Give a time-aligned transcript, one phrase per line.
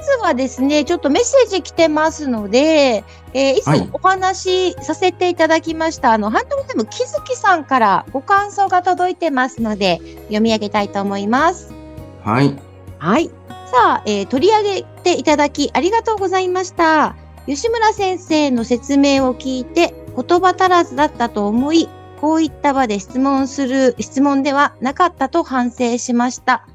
[0.00, 11.72] ずはですね、ちょっとメッセージ来てますので、えーいつはいもお話しさせていただきました、あの、ハンドルネーム、きずきさんからご感想が届いてますので、読み上げたいと思います。
[12.24, 12.56] はい。
[12.98, 13.30] はい。
[13.70, 17.16] さあ、えー取り上げていただきありがとうございました。
[17.46, 21.88] 吉村先生の説明を聞いて、言葉足らずだったと思い、
[22.20, 26.66] こういった場で質問する、質問ではなかったと反省しました。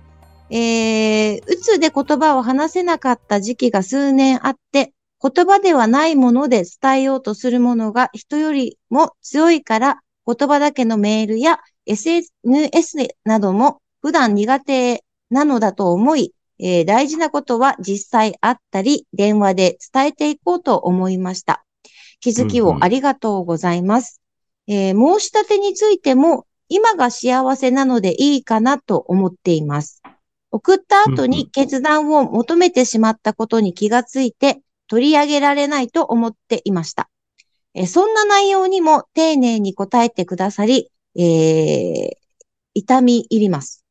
[0.49, 21.63] えー、うつで言葉を話せなかった時期が数年あって、言葉ではないもので伝えようとするものが人よりも強いから、言葉だけのメールや SNS なども普段苦手なのだと思い、えー大事なことは実際あったり、電話で伝えていこうと思いました。
[22.19, 24.21] 気づきをありがとうございます。
[24.67, 30.04] えー申し立てについても、今が幸せなのでいいかなと思っています。
[30.55, 37.09] 送った後に決断を求めてしまったことに気がついて、取り上げられないと思っていました。
[37.73, 42.09] えーそんな内容にも丁寧に答えてくださり、えー
[42.73, 43.83] 痛み入ります。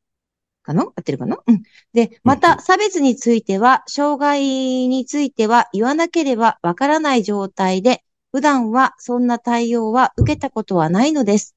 [0.63, 0.83] かな？
[0.83, 1.37] 合ってるかな？
[1.45, 1.61] うん。
[1.93, 4.41] で、まうんた、差別については、障害
[4.87, 11.55] については言わなければわからない状態で、普段はそんな対応は受けたことはないのです。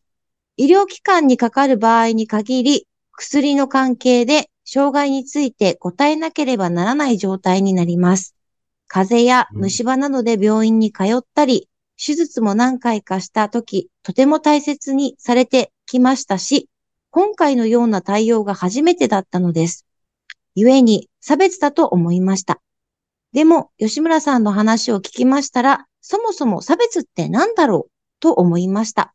[0.58, 8.34] 医療機関にかかる場合に限り、薬の関係で障害について答えなければならない状態になります。
[8.86, 16.68] 風邪や虫歯などで病院に通ったり、手術も何回かしたとき、とても大切にされてきましたし、
[17.10, 19.86] 今回のような対応が初めてだったのです。
[20.54, 22.60] 故に差別だと思いました。
[23.32, 27.90] でも、吉村さんの話を聞きましたら、そもそも差別って何だろう？
[28.20, 29.14] と思いました。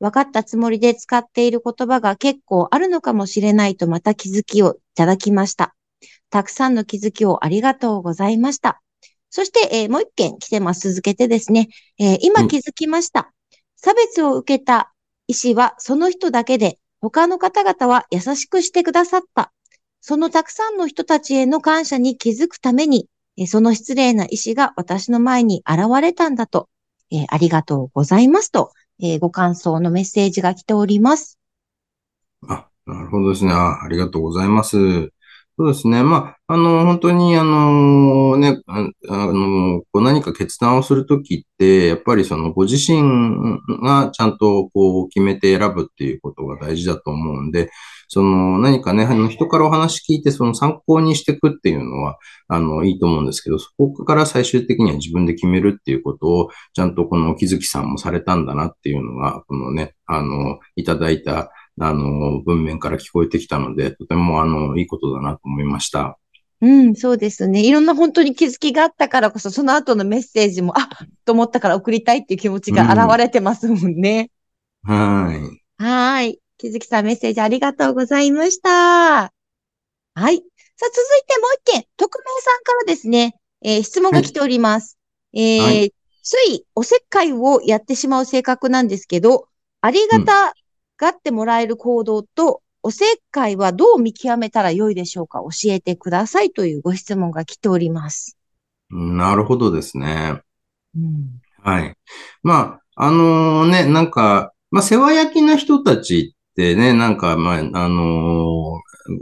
[0.00, 5.74] 分かったつもりで使っている言葉が結構あるのかもしれないとまた気づきをいただきました。
[6.30, 8.82] たくさんの気づきをありがとうございました。
[9.30, 10.90] そして、えーもう一件来てます。
[10.90, 11.68] 続けてですね、
[11.98, 13.32] えー今うん気づきました。
[13.76, 14.92] 差別を受けた
[15.26, 19.52] 医師はその人だけで、他の方々は優しくしてくださった。
[20.00, 26.68] そのたくさんの人たちへの感謝に気づくために、えーその失礼な医師が私の前に現れたんだと、
[27.10, 31.38] えーありがとうございますと、えーご感想のメッセージが来ております。
[32.48, 33.52] あ、なるほどですね。
[33.52, 34.76] あありがとうございます。
[35.58, 36.02] そうですね。
[36.02, 38.82] まあ、あの、本当に、あの、ね、あ
[39.32, 43.00] の、こう何か決断をするときって、やっぱりそのご自身
[43.82, 47.70] がちゃんとこう決めて選ぶっていうことが大事だと思うんで、
[48.08, 52.18] その何かね、あの人からお話聞いてその参考にしていくっていうのは、
[52.48, 66.18] あの、いいと思うんですけど、そこから最終的には自分で決めるっていうことを、ちゃんとこの木月さんもされたんだなっていうのが、このね、あの、いただいた、あの、文面から聞こえてきたので、とても、あの、いいことだなと思いました。
[66.62, 67.66] うん、そうですね。
[67.66, 70.88] いろんな本当に気づきがあったからこそ、その後のメッセージも、あ
[71.26, 74.30] と思ったから送りたいっていう気持ちが現れてますもんね。
[74.82, 75.84] はい。
[75.84, 76.40] はーい。
[76.58, 78.70] 気づきさんメッセージありがとうございました。
[78.70, 79.30] は
[80.16, 80.16] い。
[80.16, 84.98] さあ、続いてもう一件、匿名さんからですね、えー質問が来ております。
[85.34, 85.92] えーはい
[86.28, 89.46] ついおせっかいをやってしまう性格なんですけど、
[89.80, 90.56] ありがた
[90.98, 98.36] がってもらえる行動と、おせっかいはどう見極めたらよいでしょうか教えてくださいというご質問が来ております。
[98.90, 100.40] なるほどですね。
[100.96, 101.40] うん。
[101.62, 101.96] はい。
[102.42, 108.80] まあ、あのね、なんか、まあ、世話焼きな人たちってね、なんか、まあ、あの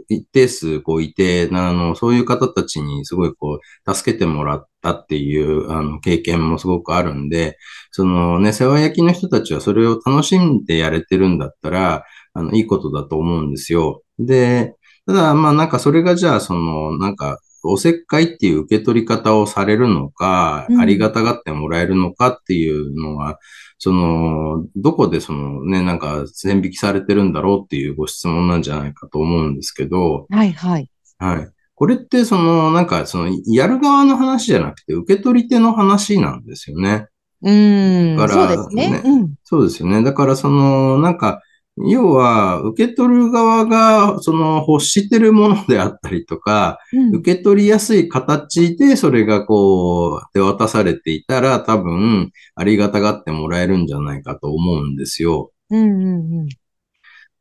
[0.09, 7.59] 一定数こういて、あの、そういう方たちにすごいこう、助けてもらったっていう、あの、経験もすごくあるんで、
[7.91, 12.05] そのね、世話焼きの人たちはそれを楽しんでやれてるんだったら、
[12.35, 14.03] あの、いいことだと思うんですよ。
[14.21, 14.77] で、
[15.07, 23.39] ただ、まあなんかそれがじゃあ、その、なんか、おせっかいっていう受け取り方をされるのか、うんありがたがってもらえるのかっていうのは、
[23.79, 30.91] その、どこでそのね、なんか線引きされてるんだろうっていうご質問なんじゃないかと思うんですけど、はいはい。
[31.19, 31.49] はい。
[31.75, 37.09] これってその、なんかその、やる側の話じゃなくて、受け取り手の話なんですよね。
[37.43, 38.17] うーん。
[38.17, 38.91] だからそうですね。
[38.91, 39.35] ねうん。
[39.43, 40.03] そうですよね。
[40.03, 41.43] だからその、なんか、
[41.77, 47.15] 要は、受け取る側が、その欲してるものであったりとか、うん。
[47.17, 55.51] 受け取りやすい形でそれがこう、手渡されていたら多分、ありがたがってもらえるんじゃないかと思うんですよ。
[55.71, 56.49] うんうんうん。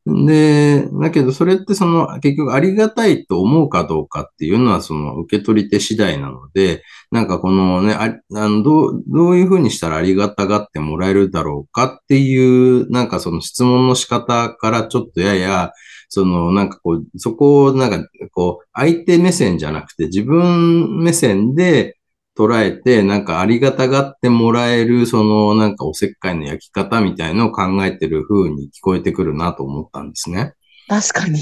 [0.06, 12.36] で、だけどそれってその結局ありがたいと思うかどうかっていうのはその受け取り手次第なので、なんかこのね、あのどう、どういうふうにしたらありがたがってもらえるだろうかってい
[12.82, 15.72] う、なんかその質問の仕方からちょっとやや、
[16.10, 21.96] そのなんかこう、そこをなんかこう、相手目線じゃなくて自分目線で
[22.36, 30.54] 捉えて、なんかありがたがってもらえる、そのなんかおせっかいの焼き方みたいのを考えてる風に聞こえてくるなと思ったんですね。
[30.88, 31.40] 確かに。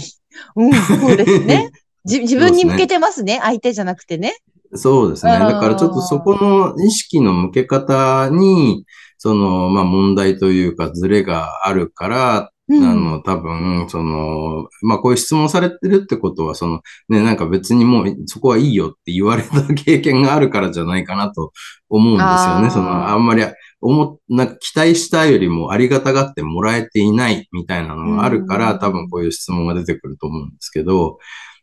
[0.57, 1.71] うん、そうですね。
[2.05, 3.39] じ自分に向けてますね。
[3.43, 4.37] 相手じゃなくてね。
[4.75, 5.33] そうですね。
[5.39, 8.85] だからちょっとそこの意識の向け方に、
[9.19, 12.51] その、まあ問題というかズレがあるから、うん。
[12.71, 21.53] あの、多分、その、まあこういう質問されてるってことは、その、ね、なんか別にもうそこはいいよって言われた経験があるからじゃないかなと
[21.89, 22.71] 思うんですよね。
[22.71, 23.45] その、あんまり、
[23.81, 28.79] 思、なんか期待したよりもありがたがってもらえていないみたいなのがあるから、うん。
[28.79, 31.19] 多分こういう質問が出てくると思うんですけど、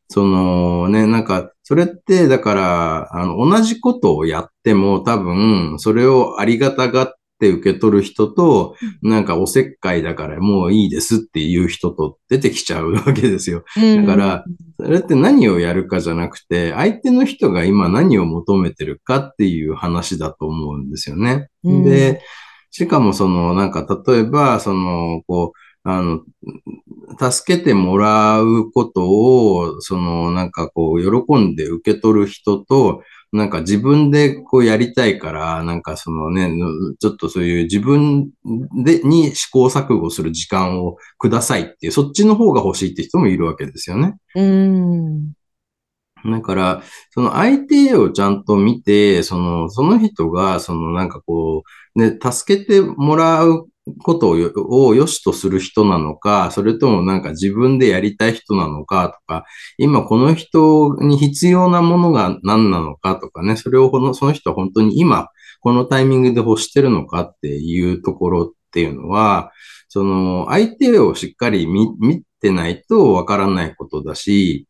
[0.10, 13.64] そのね、なんか、それって、だから、あの、同じことをやっても多分、それをありがたがって受け取る人と、なんかおせっかいだからもういいですっていう人と出てきちゃうわけですよ。
[13.78, 14.46] うんだから、
[14.78, 21.50] それって何をやるかじゃなくて、相手の人が今何を求めてるかっていう話だと思うんですよね。
[21.64, 22.22] うんで、
[22.72, 26.22] しかもその、なんか例えば、その、こう、あの、
[27.32, 36.52] 助けてもらうことを、その、なんかこう、喜んで受け取る人と、なんか自分でこうやりたいから、なんかそのね、
[37.00, 38.32] ちょっとそういう自分
[38.84, 44.16] で、に試行錯誤する時間をくださいっていう、そっちの方が欲しいって人もいるわけですよね。
[44.36, 45.34] うん。
[46.26, 51.64] だから、その相手をちゃんと見て、その、その人が、そのなんかこ
[51.96, 53.68] う、ね、助けてもらう
[54.04, 59.46] ことをよを良しとする人なのか、それともなんか自分でやりたい人なのかとか、
[59.78, 65.30] 今この人に必要なものが何なのかとかね、それをこの、その人は本当に今、
[65.62, 69.52] このタイミングで欲してるのかっていうところっていうのは、
[69.88, 74.68] その、相手をしっかり見、見てないとわからないことだし、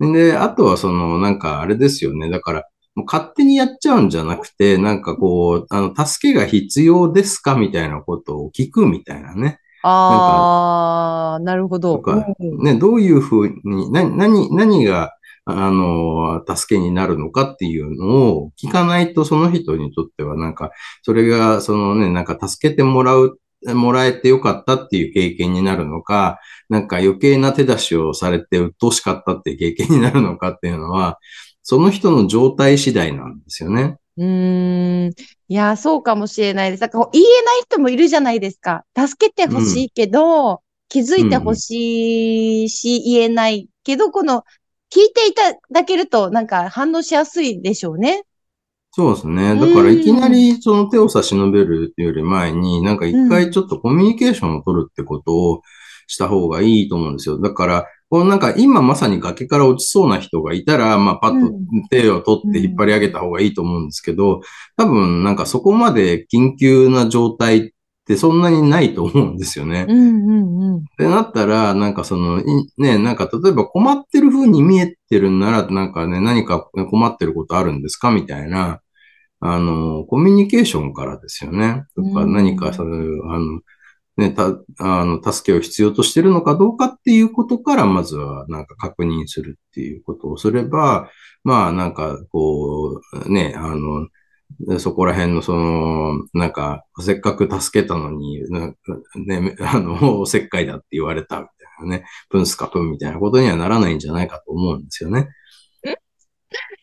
[0.00, 2.30] で、あとはその、なんかあれですよね。
[2.30, 2.64] だから、
[2.98, 9.60] もう勝手にやっちゃうんじゃなくて、なんかこう、あの、助けが必要ですかみたいなことを聞くみたいなね。
[9.84, 12.02] ああ、なるほど。
[12.40, 15.12] ね、どういうふうに、な、何、何が、
[15.44, 20.72] あの、助けになるのかっていうのを聞かないと、その人にとってはなんか、
[21.02, 31.18] それが、そのね、なんか助けてもらう、もらえてよかったっていう経験になるのか、なんか余計な手出しをされて鬱陶しかったっていう経験になるのかっていうのは、
[31.68, 33.98] その人の状態次第なんですよね。
[34.16, 35.10] うーん。
[35.10, 35.14] い
[35.54, 36.80] や、そうかもしれないです。
[36.80, 38.86] だから言えない人もいるじゃないですか。
[38.96, 44.44] 助けてほしいけど、気づいてほしいし、言えないけど、この、
[44.90, 48.22] 聞いていただけると、なんか反応しやすいでしょうね。
[48.92, 49.54] そうですね。
[49.54, 55.60] だからいきなりその手を差し伸べるっていうより前に、なんか一回ちょっとコミュニケーションを取るってことを
[56.06, 57.38] した方がいいと思うんですよ。
[57.38, 61.52] だから、こうなんか今まさに崖から落ちそうな人がいたら、まあパッと
[61.90, 64.40] 手を取って引っ張り上げた方がいいと思うんですけど、
[64.76, 67.70] 多分なんかそこまで緊急な状態っ
[68.08, 69.84] てそんなにないと思うんですよね。
[69.86, 70.76] うんうんうん。
[70.78, 72.44] ってなったら、なんかその、い
[72.78, 78.80] ね、なんか例えば困ってる風に見えてるんなら、なんかね、何か困ってることあるんですかみたいな、
[79.40, 81.84] あの、コミュニケーションからですよね。
[81.94, 83.60] とか、うん何かそういう、あの、
[84.18, 91.08] ね、た、あの、助けを必要としてるのかどうかっていうことから、まずは、なんか確認するっていうことをすれば、
[91.44, 94.08] まあ、なんか、こう、ね、あの、
[94.80, 105.28] そこら辺の、その、なんか、せっかく助けたのに、ね、あの、おせっかいだって言われたみたいなね、プンスカプンみたいなことにはならないんじゃないかと思うんですよね。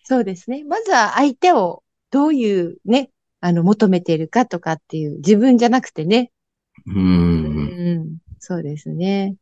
[0.05, 0.63] そうですね。
[0.63, 3.09] まずは相手をどういうね、
[3.41, 6.31] あの、求めているかとかっていう、自分じゃなくてね。
[6.87, 6.91] う。
[6.91, 7.65] うん
[7.99, 9.35] ん、そうですね。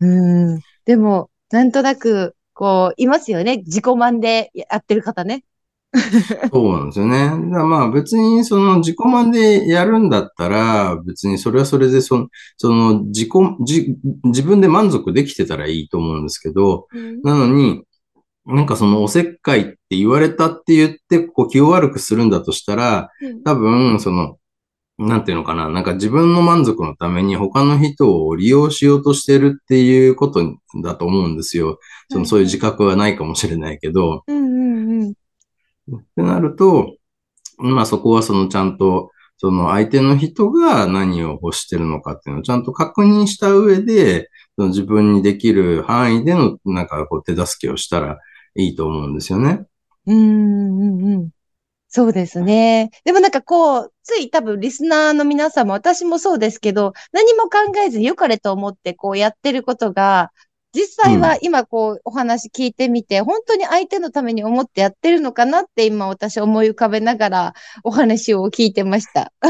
[0.00, 0.60] うん。
[0.84, 3.58] でも、なんとなく、こう、いますよね。
[3.58, 5.44] 自己満でやってる方ね。
[6.52, 7.28] そうなんですよね。
[7.28, 13.30] だからまあ別にその自己満でやるんだったら、別にそれはそれでその、その自己、
[13.60, 16.86] 自自分で満足できてたらいいと思うんですけど、
[17.24, 17.82] なのに、
[18.46, 23.10] なんかそのおせっかいって言われたって言って、こう気を悪くするんだとしたら、
[23.44, 24.36] 多分、その、
[25.00, 30.42] なんていうのかな、なんか自分の満足のために他の人を利用しようとしてるっていうこと
[30.82, 31.78] だと思うんですよ。
[32.10, 34.24] その、そういう自覚はないかもしれないけど。
[34.26, 35.10] うんうんうん。
[35.10, 35.14] っ
[36.16, 36.96] てなると、
[37.56, 48.18] まあそこはそのちゃんと、その相手の人が何を欲してるのかっていうのをちゃんと確認した上で、その自分にできる範囲でのなんかこう手助けをしたら
[48.54, 49.64] いいと思うんですよね。
[50.06, 51.30] うんうんうん。
[51.92, 52.90] そうですね。
[53.04, 60.30] でもなんかこう、つい多分リスナーの皆さんも私もそうですけど、何も考えずに良かれと思ってこうやってることが、
[60.72, 69.32] 実際は今こうお話聞いてみて、本当に相手のために思ってやってるのかなって今私思い浮かべながらお話を聞いてました。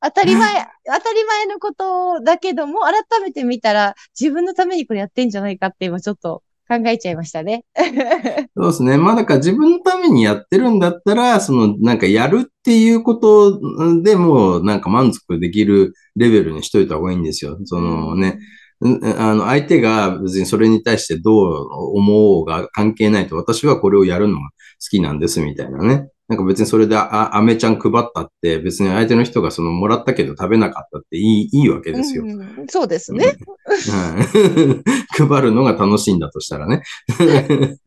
[0.00, 7.64] 当たり前、当たり前のことだけども、改めて見たら自分のためにこれやってんじゃないかって今ちょっと考えちゃいましたね。
[8.56, 8.96] そうですね。
[8.96, 13.60] まあだから自分のためにやってるんだったら、そのなんかやるっていうこと
[14.02, 17.58] でもなんか満足できるレベルにしといた方がいいんですよ。
[17.64, 18.38] そのね、
[19.18, 21.66] あの相手が別にそれに対してどう
[21.96, 24.50] 思おうが関係ないと私はこれをやるのが好
[24.90, 26.08] きなんですみたいなね。
[26.28, 32.24] なんか別にそれであ、アメちゃん配ったって別に相手の人がそのもらったけど食べなかったっていい、いいわけですよ。
[32.24, 33.36] うんそうですね。
[34.48, 34.84] うん
[35.28, 36.82] 配るのが楽しいんだとしたらね。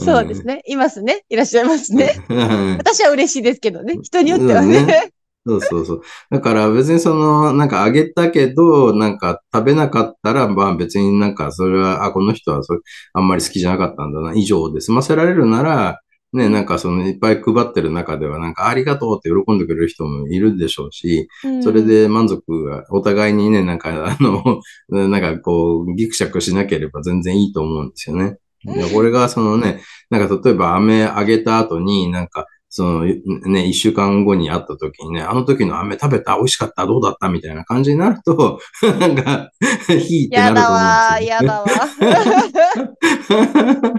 [0.00, 0.62] そうですね。
[0.66, 1.24] いますね。
[1.28, 2.24] いらっしゃいますね。
[2.28, 3.98] うん私は嬉しいですけどね。
[4.02, 4.78] 人によってはね。
[4.78, 5.12] そうね
[5.46, 6.02] そうそうそう。
[6.30, 12.80] だから別にその、なんかあげたけど、なんか食べなかったら、まあ別になんかそれは、あ、この人はそれ
[13.12, 16.00] あんまり好きじゃなかったんだな、以上で済ませられるなら、
[16.36, 24.60] ね、なんかそのいっぱい配ってる中では、なんかありがとうって喜んでくれる人もいるでしょうし、うんそれで満足が、お互いにね、なんかあの、
[25.08, 28.36] なんかこう、ギクシャクしなければ全然いいと思うんですよね。
[28.64, 36.36] でこれがそのね、なんか例えば飴あげた後になんか、そのね、一週間後に会った時にね、あの時の飴食べた？
[36.36, 36.84] 美味しかった？
[36.86, 37.28] どうだった？
[37.30, 38.58] みたいな感じになると、
[39.00, 39.50] なんか、
[39.86, 41.36] ひいってなやると思だわー、うんですよ。
[41.36, 41.62] やだ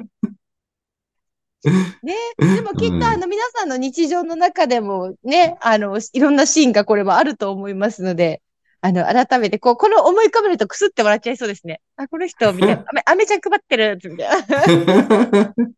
[0.03, 0.07] わ。
[2.03, 8.41] ね、でもきっうんとあの皆さんの日常の中でもね、あの、いろんなシーンがこれはあると思いますので、
[8.81, 11.81] あの、改めて、こう、この思い浮かべるとくすって笑っちゃいそうですね。
[11.95, 12.85] あ、この人、みたいな。
[13.05, 15.53] あめ、ちゃん配ってる、みたいな。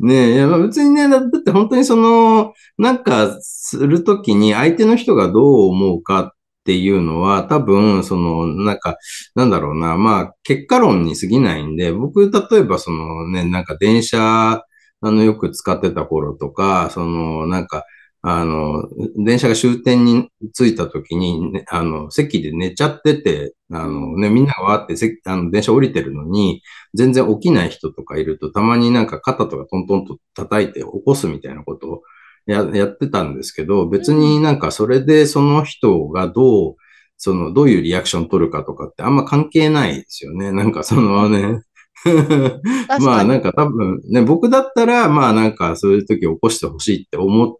[0.00, 6.34] ねえ、いやまあ別にね、だだって本当にその、なんかするときに相手の人がどう思うか
[6.66, 8.96] っていうのは多分、その、なんか、
[9.36, 14.62] なんだろうな、まあ結果論に過ぎないんで、僕、例えばそのね、なんか電車、あ
[15.02, 17.84] の、よく使ってた頃とか、その、なんか、
[18.22, 18.82] あの、
[19.16, 26.62] 電車が終点に着いた時に、ね、あの、席で寝ちゃってて、あのね、みんながわって席、あの、電車降りてるのに、
[26.94, 32.02] 全然起きない人とかいると、たまになんか肩とかトントンと叩いて起こすみたいなことを
[32.46, 36.76] ややってたんですけど、別になんかそれでその人がどう、
[37.18, 40.52] その、どういうリアクション取るかとかってあんま関係ないですよね。
[40.52, 41.62] なんかそのね。
[43.00, 47.56] まあなんか多分ね、僕だったらまあなんかそういう時起こしてほしいって思う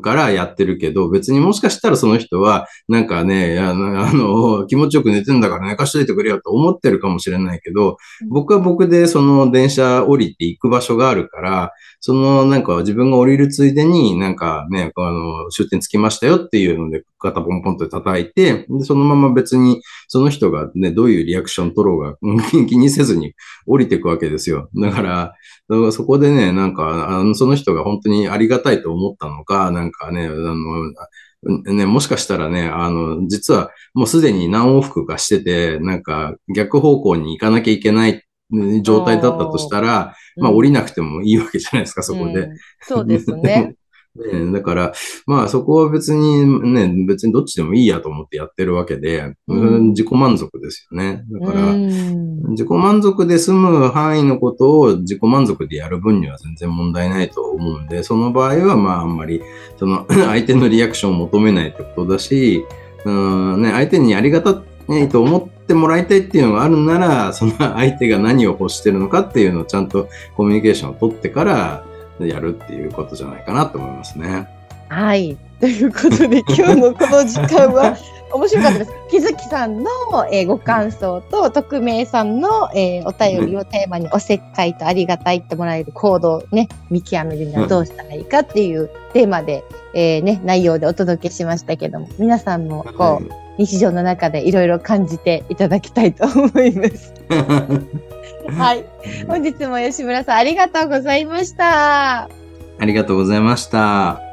[0.00, 7.96] からやってるけど、別にもしかしたらその人は、なんかね、あの、あの気持ちよく寝てんだから寝かしといてくれよと思ってるかもしれないけど、
[8.28, 23.34] 僕は僕でその電車降りて行く場所があるから、そのなんか自分が降りるついでになんかね、あの、終点着きましたよっていうので、肩ポンポンと叩いて、で、そのまま別にその人がね、どういうリアクション取ろうがうん 気にせずに
[23.66, 24.68] 降りていくわけですよ。
[24.74, 25.32] だから、
[25.68, 42.32] だからそこでね、なんか、あの、その人が本当にありがたいと思ったのか、なんかね、あの、ね、もしかしたらね、あの、実はもうすでに何往復かしてて、なんか逆方向に行かなきゃいけないうん状態だったとしたら、まあ降りなくてもいいわけじゃないですか、そこで。
[42.40, 43.74] うんそうですね。
[44.14, 44.92] ね、だから、
[45.26, 49.60] まあそこは別にね、別にどっちでもいいやと思ってやってるわけで、うん。
[49.60, 51.24] うん自己満足ですよね。
[51.30, 52.50] だから、うん。
[52.50, 59.42] 自己満足で済む範囲のことを自己満足でやる分には全然問題ないと思うんで、その場合はまああんまり、
[59.78, 62.64] その 相手のリアクションを求めないってことだし、
[63.04, 71.84] うんね、相手にありがたいと思ってもらいたいっていうのがあるなら、その相手が何を欲してるのかっていうのをちゃんとコミュニケーションを取ってから
[72.28, 74.48] やるっていうことじゃないかなと思いますね。
[74.88, 75.36] はい。
[75.62, 77.96] ということで、 今日のこの時間は
[78.32, 78.90] 面白かったです。
[79.08, 79.90] 木月さんの、
[80.32, 89.62] えーご感想と、匿名さんの、えーお便りをテーマに、おせっかいとありがたいってもらえる行動をね、見極めるにはどうしたらいいかっていうテーマで、
[89.94, 97.14] えーね、内容でお届けしましたけども、皆さんも、こう、日常の中でいろいろ感じていただきたいと思います。
[98.58, 98.84] はい。
[99.28, 102.22] 本日も吉村さんありがとうございました。
[102.24, 104.31] ありがとうございました。